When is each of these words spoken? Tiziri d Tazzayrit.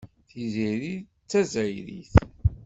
Tiziri 0.29 0.93
d 1.01 1.25
Tazzayrit. 1.29 2.13